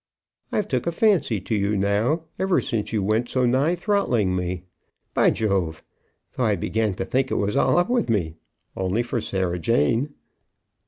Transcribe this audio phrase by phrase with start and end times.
[0.51, 4.63] I've took a fancy to you now, ever since you went so nigh throttling me.
[5.13, 5.83] By Jove!
[6.33, 8.33] though, I began to think it was all up with me,
[8.75, 10.15] only for Sarah Jane."